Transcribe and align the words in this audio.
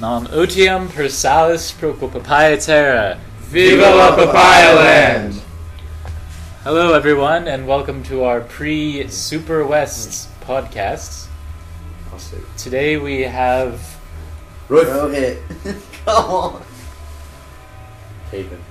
Non 0.00 0.28
otium 0.28 0.88
per 0.88 1.08
salis 1.08 1.72
pro 1.72 1.92
papaya 1.92 2.56
terra. 2.56 3.18
Viva 3.40 3.90
la 3.94 4.14
Papaya 4.14 4.74
Land! 4.74 5.42
Hello, 6.62 6.94
everyone, 6.94 7.48
and 7.48 7.66
welcome 7.66 8.04
to 8.04 8.22
our 8.22 8.40
pre 8.40 9.08
Super 9.08 9.66
West 9.66 10.28
podcast. 10.42 11.26
I'll. 12.12 12.20
Today 12.56 12.96
we 12.96 13.22
have 13.22 13.98
Rohit. 14.68 15.42
Come 16.04 16.30
on. 16.30 16.62
Haven, 18.30 18.62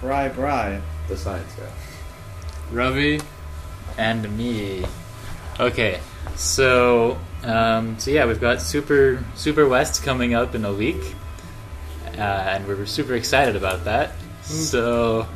Bry 0.00 0.28
Bry. 0.28 0.80
the 1.08 1.16
science 1.16 1.52
guy. 1.54 1.66
Ravi. 2.70 3.20
and 3.98 4.36
me. 4.36 4.84
Okay, 5.58 6.00
so 6.36 7.18
um, 7.46 7.98
so 7.98 8.10
yeah, 8.10 8.26
we've 8.26 8.40
got 8.40 8.60
Super 8.60 9.24
Super 9.36 9.68
West 9.68 10.02
coming 10.02 10.34
up 10.34 10.54
in 10.54 10.64
a 10.64 10.72
week, 10.72 11.14
uh, 12.18 12.20
and 12.20 12.66
we're 12.66 12.84
super 12.86 13.14
excited 13.14 13.54
about 13.54 13.84
that. 13.84 14.12
So 14.42 15.26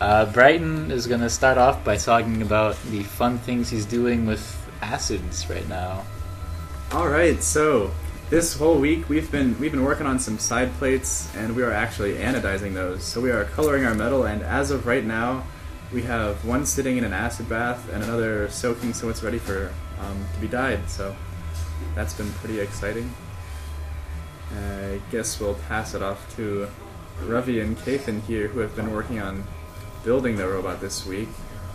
uh, 0.00 0.32
Brighton 0.32 0.90
is 0.90 1.06
going 1.06 1.20
to 1.20 1.30
start 1.30 1.58
off 1.58 1.84
by 1.84 1.96
talking 1.96 2.40
about 2.40 2.76
the 2.90 3.02
fun 3.02 3.38
things 3.38 3.68
he's 3.68 3.86
doing 3.86 4.26
with 4.26 4.42
acids 4.80 5.48
right 5.48 5.68
now. 5.68 6.04
All 6.90 7.08
right, 7.08 7.42
so 7.42 7.90
this 8.30 8.56
whole 8.56 8.78
week 8.78 9.08
we've 9.10 9.30
been 9.30 9.58
we've 9.60 9.72
been 9.72 9.84
working 9.84 10.06
on 10.06 10.18
some 10.18 10.38
side 10.38 10.72
plates, 10.78 11.30
and 11.36 11.54
we 11.54 11.62
are 11.62 11.72
actually 11.72 12.14
anodizing 12.14 12.72
those. 12.72 13.04
So 13.04 13.20
we 13.20 13.30
are 13.30 13.44
coloring 13.44 13.84
our 13.84 13.94
metal, 13.94 14.24
and 14.24 14.42
as 14.42 14.70
of 14.70 14.86
right 14.86 15.04
now, 15.04 15.44
we 15.92 16.00
have 16.02 16.42
one 16.46 16.64
sitting 16.64 16.96
in 16.96 17.04
an 17.04 17.12
acid 17.12 17.48
bath 17.48 17.92
and 17.92 18.02
another 18.02 18.48
soaking, 18.48 18.94
so 18.94 19.10
it's 19.10 19.22
ready 19.22 19.38
for 19.38 19.70
um, 20.00 20.24
to 20.34 20.40
be 20.40 20.48
dyed. 20.48 20.88
So 20.88 21.14
that's 21.94 22.14
been 22.14 22.30
pretty 22.34 22.60
exciting. 22.60 23.12
I 24.54 25.00
guess 25.10 25.40
we'll 25.40 25.54
pass 25.54 25.94
it 25.94 26.02
off 26.02 26.34
to 26.36 26.68
Ravi 27.22 27.60
and 27.60 27.76
Kathan 27.78 28.22
here, 28.22 28.48
who 28.48 28.60
have 28.60 28.74
been 28.76 28.92
working 28.92 29.20
on 29.20 29.44
building 30.04 30.36
the 30.36 30.46
robot 30.46 30.80
this 30.80 31.06
week. 31.06 31.28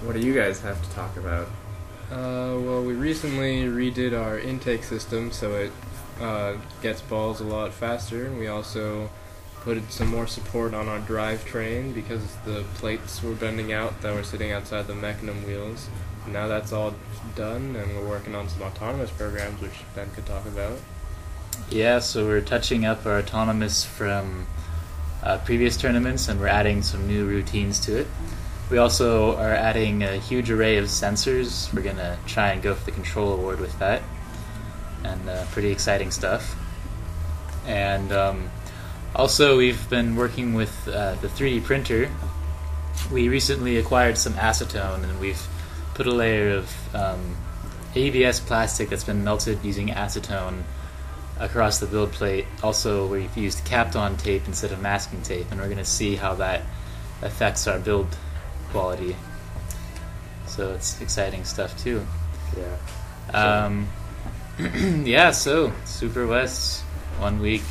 What 0.04 0.14
do 0.14 0.20
you 0.20 0.34
guys 0.34 0.62
have 0.62 0.82
to 0.84 0.90
talk 0.92 1.16
about? 1.18 1.48
Uh, 2.12 2.58
well, 2.60 2.84
we 2.84 2.94
recently 2.94 3.64
redid 3.64 4.18
our 4.18 4.40
intake 4.40 4.84
system 4.84 5.32
so 5.32 5.56
it 5.56 5.72
uh, 6.22 6.56
gets 6.82 7.02
balls 7.02 7.42
a 7.42 7.44
lot 7.44 7.74
faster. 7.74 8.26
and 8.26 8.38
We 8.38 8.48
also 8.48 9.10
put 9.62 9.92
some 9.92 10.08
more 10.08 10.28
support 10.28 10.74
on 10.74 10.88
our 10.88 11.00
drivetrain 11.00 11.94
because 11.94 12.36
the 12.46 12.64
plates 12.76 13.22
were 13.22 13.34
bending 13.34 13.74
out 13.74 14.02
that 14.02 14.14
were 14.14 14.24
sitting 14.24 14.52
outside 14.52 14.88
the 14.88 14.94
mecanum 14.94 15.46
wheels. 15.46 15.90
Now 16.28 16.48
that's 16.48 16.74
all 16.74 16.94
done, 17.36 17.76
and 17.76 17.96
we're 17.96 18.08
working 18.08 18.36
on 18.36 18.50
some 18.50 18.62
autonomous 18.62 19.12
programs, 19.12 19.62
which 19.62 19.74
Ben 19.96 20.10
could 20.12 20.26
talk 20.26 20.46
about. 20.46 20.78
Yeah, 21.70 22.00
so 22.00 22.26
we're 22.26 22.42
touching 22.42 22.86
up 22.86 23.06
our 23.06 23.18
autonomous 23.20 23.84
from 23.84 24.48
uh, 25.24 25.38
previous 25.40 25.78
tournaments, 25.78 26.28
and 26.28 26.40
we're 26.40 26.48
adding 26.48 26.82
some 26.82 27.08
new 27.08 27.26
routines 27.26 27.80
to 27.82 27.98
it. 27.98 28.08
We 28.70 28.78
also 28.78 29.36
are 29.38 29.54
adding 29.54 30.04
a 30.04 30.18
huge 30.18 30.52
array 30.52 30.78
of 30.78 30.86
sensors. 30.86 31.74
We're 31.74 31.82
gonna 31.82 32.18
try 32.26 32.52
and 32.52 32.62
go 32.62 32.76
for 32.76 32.86
the 32.86 32.92
control 32.92 33.34
award 33.34 33.60
with 33.60 33.78
that, 33.80 34.02
and 35.04 35.30
uh, 35.30 35.46
pretty 35.52 35.72
exciting 35.72 36.12
stuff. 36.12 36.56
And 37.66 38.12
um, 38.12 38.50
also, 39.16 39.58
we've 39.58 39.90
been 39.90 40.16
working 40.16 40.54
with 40.54 40.88
uh, 40.88 41.16
the 41.16 41.28
3D 41.28 41.64
printer. 41.64 42.10
We 43.12 43.30
recently 43.30 43.78
acquired 43.78 44.18
some 44.18 44.34
acetone, 44.34 45.04
and 45.04 45.20
we've 45.20 45.42
put 45.94 46.08
a 46.08 46.12
layer 46.12 46.56
of 46.56 46.96
um, 46.96 47.36
ABS 47.96 48.40
plastic 48.40 48.90
that's 48.90 49.04
been 49.04 49.24
melted 49.24 49.64
using 49.64 49.90
acetone 49.90 50.64
across 51.40 51.80
the 51.80 51.88
build 51.88 52.12
plate. 52.12 52.46
Also, 52.64 53.08
we've 53.08 53.36
used 53.38 53.66
Kapton 53.66 54.18
tape 54.18 54.48
instead 54.48 54.72
of 54.72 54.82
masking 54.82 55.22
tape, 55.22 55.48
and 55.52 55.60
we're 55.60 55.68
going 55.68 55.78
to 55.78 55.86
see 55.86 56.16
how 56.16 56.36
that 56.36 56.62
affects 57.22 57.68
our 57.68 57.80
build 57.80 58.08
quality. 58.70 59.16
So 60.48 60.74
it's 60.74 61.02
exciting 61.02 61.44
stuff 61.44 61.78
too. 61.84 62.06
Yeah. 62.56 63.66
Um, 63.66 63.88
yeah, 65.06 65.32
so 65.32 65.72
Super 65.86 66.26
West, 66.26 66.82
one 67.20 67.40
week, 67.40 67.64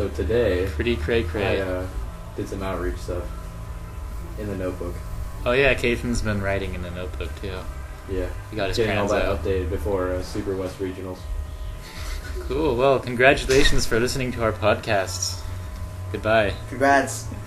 So 0.00 0.08
today, 0.08 0.66
pretty 0.70 0.96
cray 0.96 1.20
I 1.20 1.24
cray. 1.24 1.60
uh, 1.60 1.84
did 2.34 2.48
some 2.48 2.62
outreach 2.62 2.96
stuff 2.96 3.22
in 4.38 4.46
the 4.46 4.56
notebook. 4.56 4.94
Oh 5.44 5.52
yeah, 5.52 5.74
Kathan's 5.74 6.22
been 6.22 6.40
writing 6.40 6.72
in 6.72 6.80
the 6.80 6.90
notebook 6.90 7.28
too. 7.42 7.52
Yeah. 8.10 8.26
He 8.50 8.56
got 8.56 8.68
his 8.68 8.78
Getting 8.78 8.96
all 8.96 9.08
that 9.08 9.26
out. 9.26 9.44
updated 9.44 9.68
before 9.68 10.12
uh, 10.12 10.22
Super 10.22 10.56
West 10.56 10.78
Regionals. 10.78 11.18
Cool. 12.48 12.76
Well, 12.76 12.98
congratulations 12.98 13.84
for 13.84 14.00
listening 14.00 14.32
to 14.32 14.42
our 14.42 14.52
podcast. 14.52 15.38
Goodbye. 16.12 16.54
Congrats. 16.70 17.26